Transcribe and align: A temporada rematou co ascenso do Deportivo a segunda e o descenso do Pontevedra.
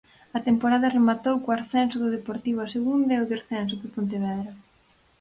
A 0.37 0.39
temporada 0.47 0.93
rematou 0.97 1.35
co 1.43 1.49
ascenso 1.59 1.97
do 1.99 2.13
Deportivo 2.17 2.59
a 2.61 2.71
segunda 2.75 3.11
e 3.15 3.21
o 3.23 3.29
descenso 3.33 3.75
do 3.81 3.87
Pontevedra. 3.95 4.51